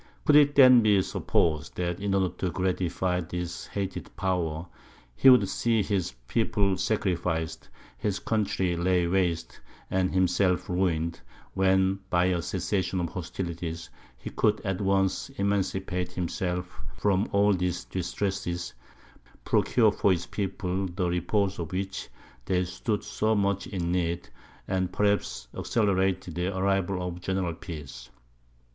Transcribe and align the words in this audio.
Could 0.25 0.35
it 0.35 0.55
then 0.55 0.81
be 0.81 0.99
supposed 1.03 1.75
that, 1.75 1.99
in 1.99 2.15
order 2.15 2.33
to 2.37 2.49
gratify 2.49 3.19
this 3.21 3.67
hated 3.67 4.09
power, 4.17 4.65
he 5.15 5.29
would 5.29 5.47
see 5.47 5.83
his 5.83 6.13
people 6.27 6.75
sacrificed, 6.77 7.69
his 7.99 8.17
country 8.17 8.75
laid 8.75 9.09
waste, 9.11 9.59
and 9.91 10.11
himself 10.11 10.67
ruined, 10.67 11.19
when, 11.53 11.99
by 12.09 12.25
a 12.25 12.41
cessation 12.41 12.99
of 12.99 13.09
hostilities, 13.09 13.91
he 14.17 14.31
could 14.31 14.59
at 14.61 14.81
once 14.81 15.29
emancipate 15.37 16.11
himself 16.13 16.81
from 16.97 17.29
all 17.31 17.53
these 17.53 17.83
distresses, 17.83 18.73
procure 19.45 19.91
for 19.91 20.11
his 20.13 20.25
people 20.25 20.87
the 20.87 21.07
repose 21.07 21.59
of 21.59 21.71
which 21.71 22.09
they 22.45 22.65
stood 22.65 23.03
so 23.03 23.35
much 23.35 23.67
in 23.67 23.91
need, 23.91 24.29
and 24.67 24.91
perhaps 24.91 25.47
accelerate 25.55 26.21
the 26.21 26.47
arrival 26.57 27.07
of 27.07 27.17
a 27.17 27.19
general 27.19 27.53
peace? 27.53 28.09